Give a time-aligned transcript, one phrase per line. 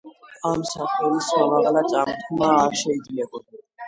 [0.51, 3.61] ამ სახელის ხმამაღლა წარმოთქმა არ შეიძლებოდა.